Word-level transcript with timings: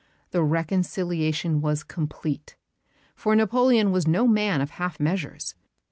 The 0.31 0.41
reconciliation 0.43 1.61
was 1.61 1.83
complete; 1.83 2.55
for 3.13 3.35
Napoleon 3.35 3.91
was 3.91 4.07
no 4.07 4.27
man 4.27 4.59
of 4.59 4.71
half 4.71 4.99
measures. 4.99 5.53